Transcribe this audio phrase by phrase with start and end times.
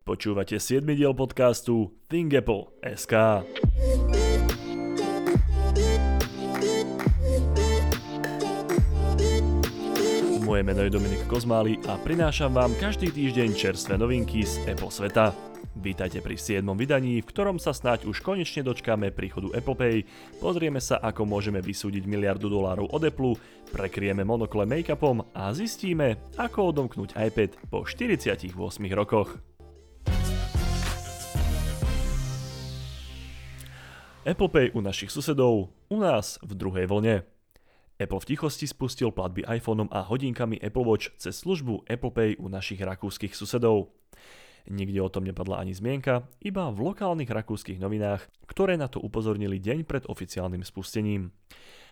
[0.00, 0.80] Počúvate 7.
[0.96, 2.32] diel podcastu Think
[2.82, 3.12] SK.
[10.40, 15.36] Moje meno je Dominik Kozmály a prinášam vám každý týždeň čerstvé novinky z Apple sveta.
[15.76, 16.64] Vítajte pri 7.
[16.74, 19.96] vydaní, v ktorom sa snáď už konečne dočkáme príchodu Apple Pay,
[20.40, 23.36] pozrieme sa ako môžeme vysúdiť miliardu dolárov od Apple,
[23.68, 28.48] prekrieme monokle make-upom a zistíme, ako odomknúť iPad po 48
[28.96, 29.49] rokoch.
[34.30, 37.26] Apple Pay u našich susedov, u nás v druhej vlne.
[37.98, 42.46] Apple v tichosti spustil platby iPhoneom a hodinkami Apple Watch cez službu Apple Pay u
[42.46, 43.90] našich rakúskych susedov.
[44.70, 49.58] Nikde o tom nepadla ani zmienka, iba v lokálnych rakúskych novinách, ktoré na to upozornili
[49.58, 51.34] deň pred oficiálnym spustením.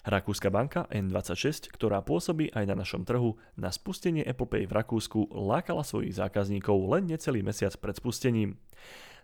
[0.07, 5.35] Rakúska banka N26, ktorá pôsobí aj na našom trhu, na spustenie Apple Pay v Rakúsku
[5.35, 8.63] lákala svojich zákazníkov len necelý mesiac pred spustením.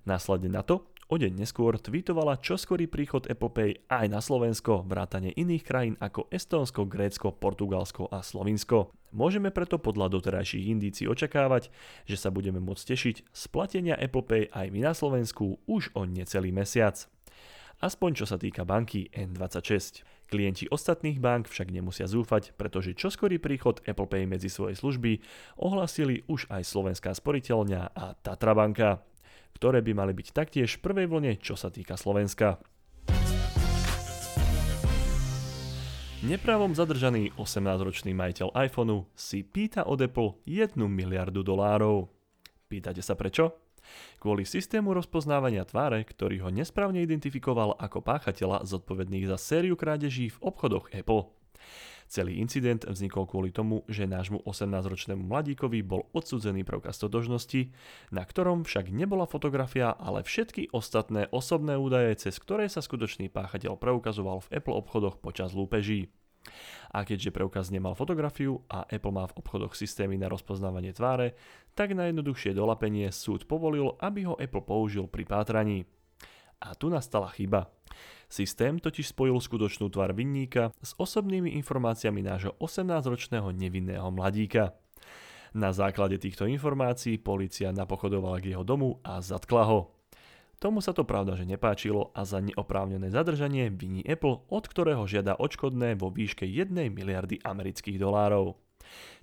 [0.02, 5.62] Následne na to O deň neskôr tweetovala čoskorý príchod Pay aj na Slovensko, vrátane iných
[5.62, 8.90] krajín ako Estónsko, Grécko, Portugalsko a Slovinsko.
[9.14, 11.70] Môžeme preto podľa doterajších indícií očakávať,
[12.10, 16.50] že sa budeme môcť tešiť z platenia Pay aj my na Slovensku už o necelý
[16.50, 17.06] mesiac.
[17.78, 20.02] Aspoň čo sa týka banky N26.
[20.26, 25.22] Klienti ostatných bank však nemusia zúfať, pretože čoskorý príchod Apple Pay medzi svoje služby
[25.62, 29.13] ohlasili už aj Slovenská sporiteľňa a Tatra banka
[29.56, 32.60] ktoré by mali byť taktiež v prvej vlne, čo sa týka Slovenska.
[36.24, 42.08] Nepravom zadržaný 18-ročný majiteľ iPhoneu si pýta od Apple 1 miliardu dolárov.
[42.64, 43.60] Pýtate sa prečo?
[44.16, 50.40] Kvôli systému rozpoznávania tváre, ktorý ho nesprávne identifikoval ako páchateľa zodpovedných za sériu krádeží v
[50.40, 51.28] obchodoch Apple.
[52.14, 57.74] Celý incident vznikol kvôli tomu, že nášmu 18-ročnému mladíkovi bol odsudzený preukaz totožnosti,
[58.14, 63.74] na ktorom však nebola fotografia, ale všetky ostatné osobné údaje, cez ktoré sa skutočný páchateľ
[63.82, 66.14] preukazoval v Apple obchodoch počas lúpeží.
[66.94, 71.34] A keďže preukaz nemal fotografiu a Apple má v obchodoch systémy na rozpoznávanie tváre,
[71.74, 75.82] tak na jednoduchšie dolapenie súd povolil, aby ho Apple použil pri pátraní.
[76.62, 77.74] A tu nastala chyba.
[78.34, 84.74] Systém totiž spojil skutočnú tvár vinníka s osobnými informáciami nášho 18-ročného nevinného mladíka.
[85.54, 89.94] Na základe týchto informácií policia napochodovala k jeho domu a zatkla ho.
[90.58, 95.38] Tomu sa to pravda, že nepáčilo a za neoprávnené zadržanie viní Apple, od ktorého žiada
[95.38, 98.58] odškodné vo výške 1 miliardy amerických dolárov.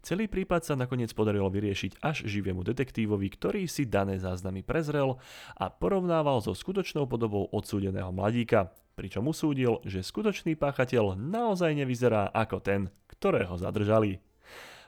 [0.02, 5.20] Celý prípad sa nakoniec podarilo vyriešiť až živému detektívovi, ktorý si dané záznamy prezrel
[5.60, 8.72] a porovnával so skutočnou podobou odsúdeného mladíka,
[9.02, 14.22] pričom usúdil, že skutočný páchateľ naozaj nevyzerá ako ten, ktorého zadržali.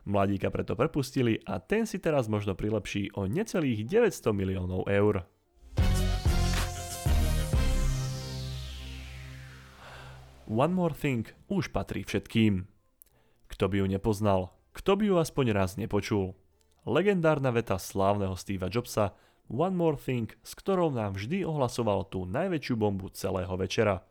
[0.05, 5.25] Mladíka preto prepustili a ten si teraz možno prilepší o necelých 900 miliónov eur.
[10.45, 12.69] One More Thing už patrí všetkým.
[13.49, 16.37] Kto by ju nepoznal, kto by ju aspoň raz nepočul?
[16.85, 19.17] Legendárna veta slávneho Steva Jobsa
[19.51, 24.03] One More Thing, s ktorou nám vždy ohlasoval tú najväčšiu bombu celého večera.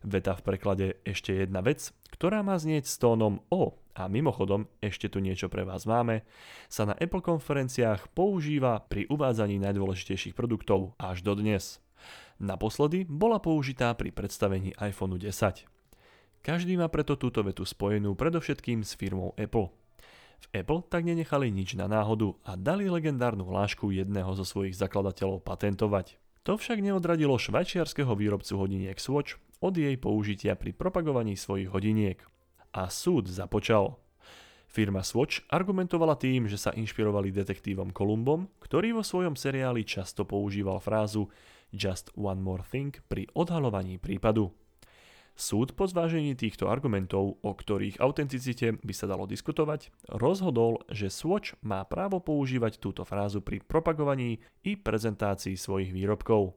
[0.00, 5.12] Veta v preklade ešte jedna vec, ktorá má znieť s tónom O a mimochodom ešte
[5.12, 6.24] tu niečo pre vás máme,
[6.72, 11.84] sa na Apple konferenciách používa pri uvádzaní najdôležitejších produktov až do dnes.
[12.40, 15.68] Naposledy bola použitá pri predstavení iPhone 10.
[16.40, 19.79] Každý má preto túto vetu spojenú predovšetkým s firmou Apple.
[20.40, 25.44] V Apple tak nenechali nič na náhodu a dali legendárnu hlášku jedného zo svojich zakladateľov
[25.44, 26.16] patentovať.
[26.48, 32.24] To však neodradilo švajčiarského výrobcu hodiniek Swatch od jej použitia pri propagovaní svojich hodiniek.
[32.72, 34.00] A súd započal.
[34.70, 40.80] Firma Swatch argumentovala tým, že sa inšpirovali detektívom Columbom, ktorý vo svojom seriáli často používal
[40.80, 41.28] frázu
[41.74, 44.54] Just one more thing pri odhalovaní prípadu.
[45.38, 51.56] Súd po zvážení týchto argumentov, o ktorých autenticite by sa dalo diskutovať, rozhodol, že Swatch
[51.64, 56.54] má právo používať túto frázu pri propagovaní i prezentácii svojich výrobkov.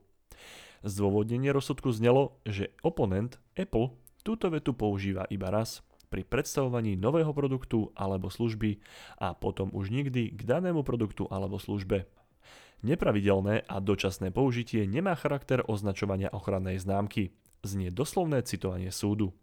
[0.83, 5.79] Zdôvodnenie rozsudku znelo, že oponent Apple túto vetu používa iba raz
[6.11, 8.83] pri predstavovaní nového produktu alebo služby
[9.17, 12.05] a potom už nikdy k danému produktu alebo službe.
[12.83, 17.31] Nepravidelné a dočasné použitie nemá charakter označovania ochrannej známky
[17.63, 19.33] znie doslovné citovanie súdu.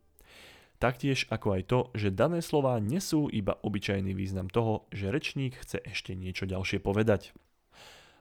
[0.81, 5.85] Taktiež ako aj to, že dané slová nesú iba obyčajný význam toho, že rečník chce
[5.85, 7.37] ešte niečo ďalšie povedať.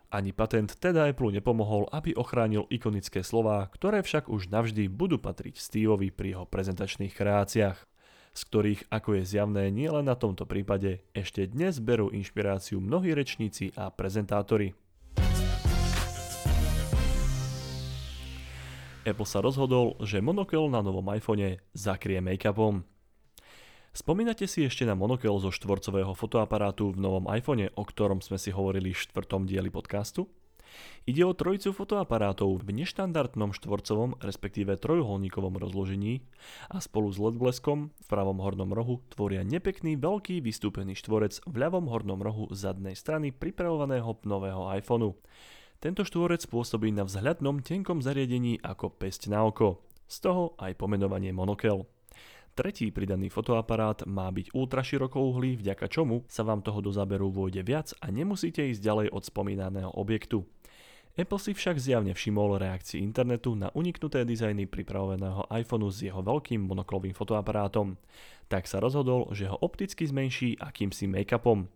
[0.09, 5.55] Ani patent teda Apple nepomohol, aby ochránil ikonické slová, ktoré však už navždy budú patriť
[5.55, 7.77] Steveovi pri jeho prezentačných kreáciách,
[8.33, 13.69] z ktorých, ako je zjavné nielen na tomto prípade, ešte dnes berú inšpiráciu mnohí rečníci
[13.77, 14.73] a prezentátori.
[19.09, 22.85] Apple sa rozhodol, že monokel na novom iPhone zakrie make-upom.
[23.89, 28.53] Spomínate si ešte na monokel zo štvorcového fotoaparátu v novom iPhone, o ktorom sme si
[28.53, 30.29] hovorili v štvrtom dieli podcastu?
[31.09, 36.21] Ide o trojicu fotoaparátov v neštandardnom štvorcovom, respektíve trojuholníkovom rozložení
[36.69, 41.55] a spolu s LED bleskom v pravom hornom rohu tvoria nepekný veľký vystúpený štvorec v
[41.57, 45.17] ľavom hornom rohu zadnej strany pripravovaného nového iPhoneu.
[45.79, 49.79] Tento štvorec pôsobí na vzhľadnom tenkom zariadení ako pesť na oko.
[50.11, 51.87] Z toho aj pomenovanie monokel.
[52.51, 57.95] Tretí pridaný fotoaparát má byť ultraširokouhlý, vďaka čomu sa vám toho do záberu vôjde viac
[58.03, 60.43] a nemusíte ísť ďalej od spomínaného objektu.
[61.19, 66.63] Apple si však zjavne všimol reakcii internetu na uniknuté dizajny pripravovaného iPhoneu s jeho veľkým
[66.63, 67.99] monoklovým fotoaparátom.
[68.47, 71.67] Tak sa rozhodol, že ho opticky zmenší akýmsi make-upom.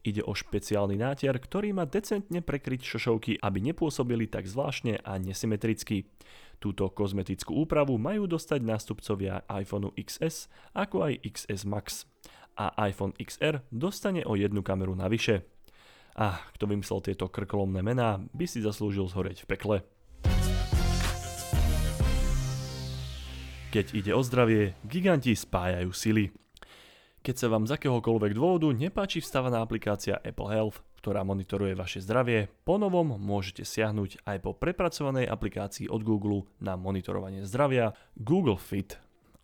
[0.00, 6.08] Ide o špeciálny nátier, ktorý má decentne prekryť šošovky, aby nepôsobili tak zvláštne a nesymetricky.
[6.56, 12.08] Túto kozmetickú úpravu majú dostať nástupcovia iPhoneu XS ako aj XS Max.
[12.56, 15.44] A iPhone XR dostane o jednu kameru navyše.
[16.16, 19.76] A kto vymyslel tieto krkolomné mená, by si zaslúžil zhoreť v pekle.
[23.68, 26.32] Keď ide o zdravie, giganti spájajú sily.
[27.20, 32.48] Keď sa vám z akéhokoľvek dôvodu nepáči vstávaná aplikácia Apple Health, ktorá monitoruje vaše zdravie,
[32.64, 38.96] ponovom môžete siahnuť aj po prepracovanej aplikácii od Google na monitorovanie zdravia Google Fit.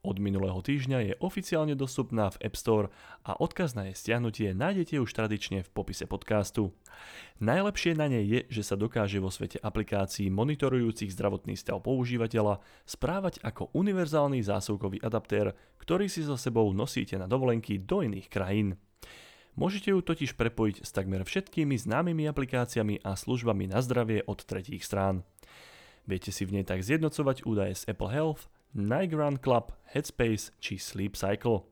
[0.03, 2.91] Od minulého týždňa je oficiálne dostupná v App Store
[3.23, 6.75] a odkaz na jej stiahnutie nájdete už tradične v popise podcastu.
[7.39, 13.47] Najlepšie na nej je, že sa dokáže vo svete aplikácií monitorujúcich zdravotný stav používateľa správať
[13.47, 18.83] ako univerzálny zásuvkový adaptér, ktorý si so sebou nosíte na dovolenky do iných krajín.
[19.55, 24.83] Môžete ju totiž prepojiť s takmer všetkými známymi aplikáciami a službami na zdravie od tretích
[24.83, 25.23] strán.
[26.11, 30.81] Viete si v nej tak zjednocovať údaje z Apple Health, Nike Run Club, Headspace či
[30.81, 31.69] Sleep Cycle.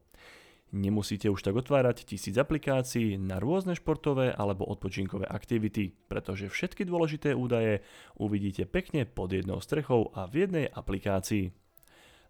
[0.76, 7.32] Nemusíte už tak otvárať tisíc aplikácií na rôzne športové alebo odpočinkové aktivity, pretože všetky dôležité
[7.32, 7.81] údaje
[8.20, 11.50] uvidíte pekne pod jednou strechou a v jednej aplikácii.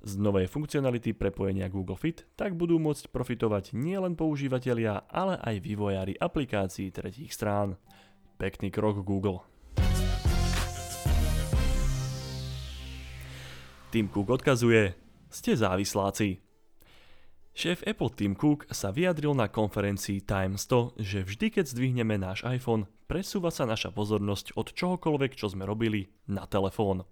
[0.00, 6.14] Z novej funkcionality prepojenia Google Fit tak budú môcť profitovať nielen používateľia, ale aj vývojári
[6.17, 7.75] aplikácií tretích strán.
[8.38, 9.50] Pekný krok Google.
[13.90, 14.94] Tim Cook odkazuje,
[15.34, 16.38] ste závisláci.
[17.50, 22.46] Šéf Apple Tim Cook sa vyjadril na konferencii Times to, že vždy keď zdvihneme náš
[22.46, 27.02] iPhone, presúva sa naša pozornosť od čohokoľvek, čo sme robili, na telefón.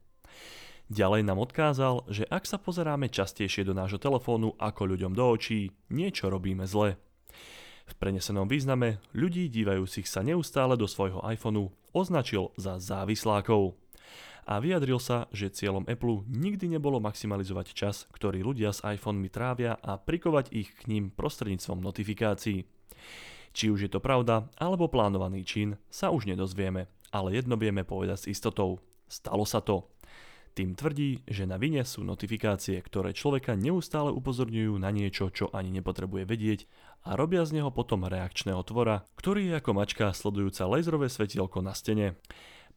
[0.86, 5.74] Ďalej nám odkázal, že ak sa pozeráme častejšie do nášho telefónu ako ľuďom do očí,
[5.90, 6.94] niečo robíme zle.
[7.90, 13.74] V prenesenom význame ľudí dívajúcich sa neustále do svojho iPhoneu označil za závislákov.
[14.48, 19.76] A vyjadril sa, že cieľom Apple nikdy nebolo maximalizovať čas, ktorý ľudia s iPhonemi trávia
[19.76, 22.64] a prikovať ich k ním prostredníctvom notifikácií.
[23.52, 28.24] Či už je to pravda alebo plánovaný čin, sa už nedozvieme, ale jedno vieme povedať
[28.24, 28.80] s istotou.
[29.04, 29.92] Stalo sa to.
[30.56, 35.70] Tým tvrdí, že na vine sú notifikácie, ktoré človeka neustále upozorňujú na niečo, čo ani
[35.70, 36.60] nepotrebuje vedieť
[37.06, 41.78] a robia z neho potom reakčného tvora, ktorý je ako mačka sledujúca laserové svetielko na
[41.78, 42.18] stene.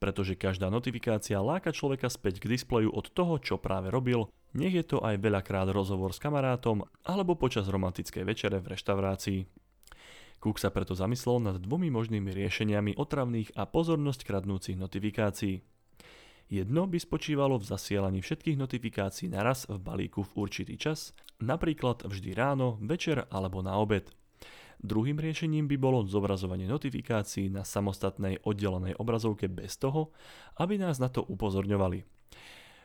[0.01, 4.25] Pretože každá notifikácia láka človeka späť k displeju od toho, čo práve robil,
[4.57, 9.39] nech je to aj veľakrát rozhovor s kamarátom alebo počas romantickej večere v reštaurácii.
[10.41, 15.61] Cook sa preto zamyslel nad dvomi možnými riešeniami otravných a pozornosť kradnúcich notifikácií.
[16.49, 22.33] Jedno by spočívalo v zasielaní všetkých notifikácií naraz v balíku v určitý čas, napríklad vždy
[22.33, 24.09] ráno, večer alebo na obed.
[24.81, 30.09] Druhým riešením by bolo zobrazovanie notifikácií na samostatnej oddelenej obrazovke bez toho,
[30.57, 32.01] aby nás na to upozorňovali.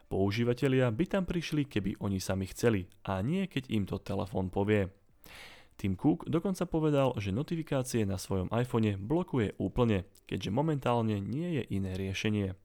[0.06, 4.92] Používateľia by tam prišli, keby oni sami chceli a nie keď im to telefón povie.
[5.76, 11.62] Tim Cook dokonca povedal, že notifikácie na svojom iPhone blokuje úplne, keďže momentálne nie je
[11.68, 12.56] iné riešenie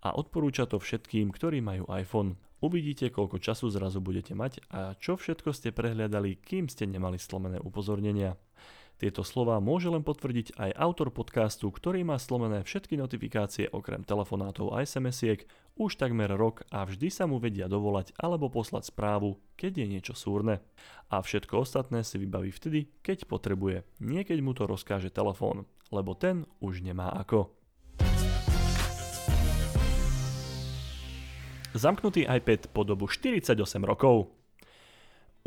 [0.00, 2.40] a odporúča to všetkým, ktorí majú iPhone.
[2.60, 7.56] Uvidíte, koľko času zrazu budete mať a čo všetko ste prehliadali, kým ste nemali slomené
[7.56, 8.36] upozornenia.
[9.00, 14.76] Tieto slova môže len potvrdiť aj autor podcastu, ktorý má slomené všetky notifikácie okrem telefonátov
[14.76, 15.48] a SMS-iek
[15.80, 20.12] už takmer rok a vždy sa mu vedia dovolať alebo poslať správu, keď je niečo
[20.12, 20.60] súrne.
[21.08, 26.12] A všetko ostatné si vybaví vtedy, keď potrebuje, nie keď mu to rozkáže telefón, lebo
[26.12, 27.59] ten už nemá ako.
[31.70, 33.54] Zamknutý iPad po dobu 48
[33.86, 34.34] rokov.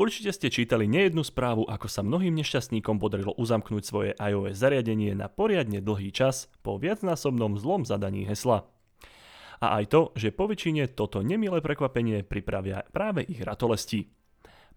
[0.00, 5.28] Určite ste čítali nejednu správu, ako sa mnohým nešťastníkom podarilo uzamknúť svoje iOS zariadenie na
[5.28, 8.64] poriadne dlhý čas po viacnásobnom zlom zadaní hesla.
[9.60, 14.08] A aj to, že po väčšine toto nemilé prekvapenie pripravia práve ich ratolesti.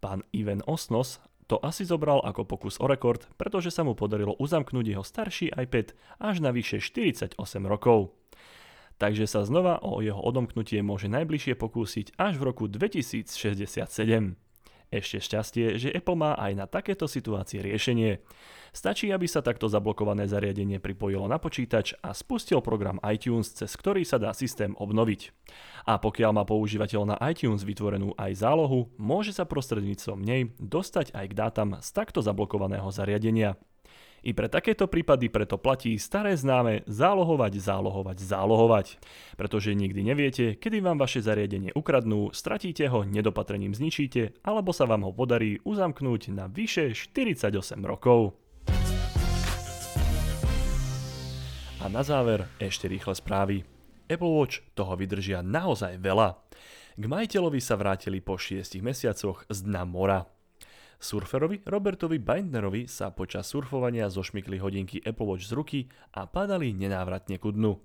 [0.03, 4.83] Pán Ivan Osnos to asi zobral ako pokus o rekord, pretože sa mu podarilo uzamknúť
[4.83, 8.11] jeho starší iPad až na vyše 48 rokov.
[8.97, 13.85] Takže sa znova o jeho odomknutie môže najbližšie pokúsiť až v roku 2067.
[14.87, 18.23] Ešte šťastie, že Apple má aj na takéto situácie riešenie.
[18.71, 24.07] Stačí, aby sa takto zablokované zariadenie pripojilo na počítač a spustil program iTunes, cez ktorý
[24.07, 25.35] sa dá systém obnoviť.
[25.91, 31.25] A pokiaľ má používateľ na iTunes vytvorenú aj zálohu, môže sa prostredníctvom nej dostať aj
[31.25, 33.59] k dátam z takto zablokovaného zariadenia.
[34.25, 38.87] I pre takéto prípady preto platí staré známe zálohovať, zálohovať, zálohovať.
[39.37, 45.05] Pretože nikdy neviete, kedy vám vaše zariadenie ukradnú, stratíte ho, nedopatrením zničíte, alebo sa vám
[45.05, 47.53] ho podarí uzamknúť na vyše 48
[47.85, 48.33] rokov.
[51.77, 53.61] A na záver ešte rýchle správy.
[54.09, 56.39] Apple Watch toho vydržia naozaj veľa.
[56.97, 60.25] K majiteľovi sa vrátili po 6 mesiacoch z dna mora.
[60.97, 65.79] Surferovi Robertovi Bindnerovi sa počas surfovania zošmykli hodinky Apple Watch z ruky
[66.17, 67.77] a padali nenávratne ku dnu.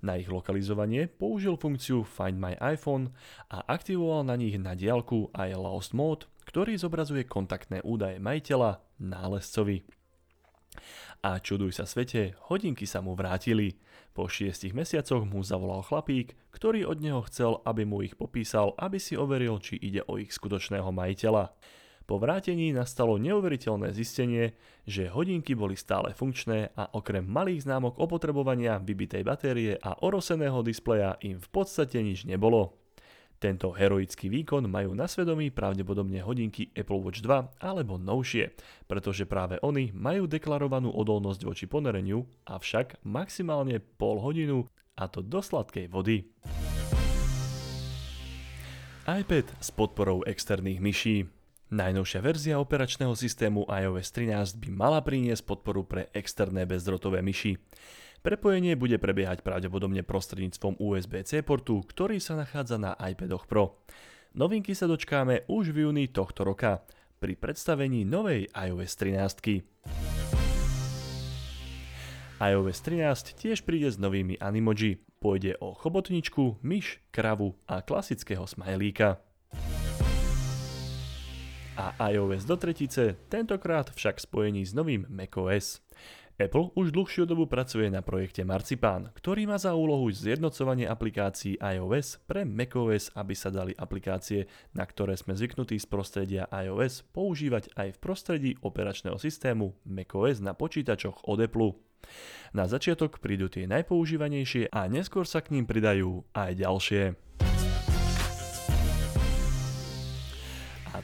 [0.00, 3.12] Na ich lokalizovanie použil funkciu Find My iPhone
[3.52, 9.84] a aktivoval na nich na diálku aj Lost Mode, ktorý zobrazuje kontaktné údaje majiteľa nálezcovi.
[11.20, 13.76] A čuduj sa svete, hodinky sa mu vrátili.
[14.14, 18.96] Po šiestich mesiacoch mu zavolal chlapík, ktorý od neho chcel, aby mu ich popísal, aby
[19.02, 21.50] si overil, či ide o ich skutočného majiteľa.
[22.08, 24.56] Po vrátení nastalo neuveriteľné zistenie,
[24.88, 31.20] že hodinky boli stále funkčné a okrem malých známok opotrebovania, vybitej batérie a oroseného displeja
[31.20, 32.80] im v podstate nič nebolo.
[33.36, 38.56] Tento heroický výkon majú na svedomí pravdepodobne hodinky Apple Watch 2 alebo novšie,
[38.88, 44.64] pretože práve oni majú deklarovanú odolnosť voči ponereniu, avšak maximálne pol hodinu
[44.96, 46.24] a to do sladkej vody.
[49.04, 51.37] iPad s podporou externých myší
[51.68, 57.60] Najnovšia verzia operačného systému iOS 13 by mala priniesť podporu pre externé bezdrotové myši.
[58.24, 63.84] Prepojenie bude prebiehať pravdepodobne prostredníctvom USB-C portu, ktorý sa nachádza na iPadoch Pro.
[64.32, 66.88] Novinky sa dočkáme už v júni tohto roka
[67.20, 69.60] pri predstavení novej iOS 13.
[72.40, 75.04] iOS 13 tiež príde s novými animoji.
[75.20, 79.27] Pôjde o chobotničku, myš, kravu a klasického smajlíka
[81.78, 85.78] a iOS do tretice, tentokrát však spojení s novým macOS.
[86.38, 92.22] Apple už dlhšiu dobu pracuje na projekte Marzipan, ktorý má za úlohu zjednocovanie aplikácií iOS
[92.30, 97.88] pre macOS, aby sa dali aplikácie, na ktoré sme zvyknutí z prostredia iOS, používať aj
[97.94, 101.74] v prostredí operačného systému macOS na počítačoch od Apple.
[102.54, 107.02] Na začiatok prídu tie najpoužívanejšie a neskôr sa k ním pridajú aj ďalšie.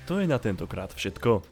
[0.08, 1.44] To je na tentokrát všetko.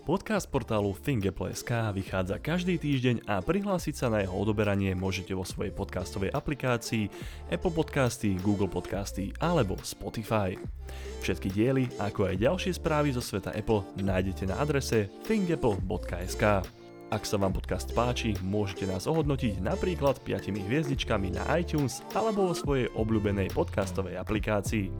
[0.00, 5.70] Podcast portálu ThinkApple.sk vychádza každý týždeň a prihlásiť sa na jeho odoberanie môžete vo svojej
[5.70, 7.06] podcastovej aplikácii
[7.52, 10.58] Apple Podcasty, Google Podcasty alebo Spotify.
[11.22, 16.44] Všetky diely, ako aj ďalšie správy zo sveta Apple nájdete na adrese thinkapple.sk.
[17.10, 22.54] Ak sa vám podcast páči, môžete nás ohodnotiť napríklad 5 hviezdičkami na iTunes alebo vo
[22.54, 24.90] svojej obľúbenej podcastovej aplikácii.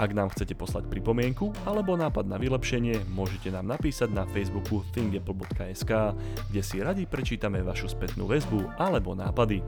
[0.00, 6.16] Ak nám chcete poslať pripomienku alebo nápad na vylepšenie, môžete nám napísať na Facebooku thinkapple.sk,
[6.48, 9.60] kde si radi prečítame vašu spätnú väzbu alebo nápady.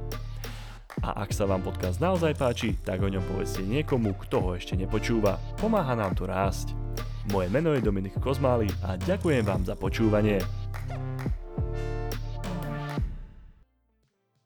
[1.05, 4.73] A ak sa vám podcast naozaj páči, tak o ňom povedzte niekomu, kto ho ešte
[4.73, 5.37] nepočúva.
[5.61, 6.73] Pomáha nám to rásť.
[7.29, 10.62] Moje meno je Dominik Kozmály a ďakujem vám za počúvanie.